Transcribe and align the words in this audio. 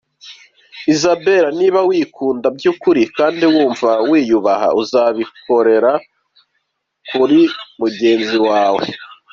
Isabelle: 0.93 1.49
Niba 1.59 1.79
wikunda 1.89 2.47
by’ukuri 2.57 3.03
kandi 3.17 3.43
wumva 3.53 3.91
wiyubaha 4.09 4.67
uzanabikora 4.81 5.91
kuri 7.09 7.41
mugenzi 7.79 8.37
wawe. 8.47 8.85